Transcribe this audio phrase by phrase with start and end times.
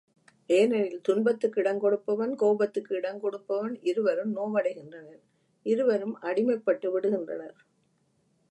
[0.49, 5.21] ஏனெனில் துன்பத்துக்கு இடங்கொடுப்பவன், கோபத்துக்கு இடங்கொடுப்பவன் இருவரும் நோவடைகின்றனர்,
[5.65, 7.57] இருவரும் அடிமைப்பட்டுவிடுகின்றனர்.